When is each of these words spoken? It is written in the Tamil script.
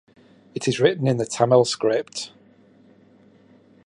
It 0.55 0.67
is 0.67 0.79
written 0.79 1.05
in 1.05 1.17
the 1.17 1.27
Tamil 1.27 1.63
script. 1.63 2.31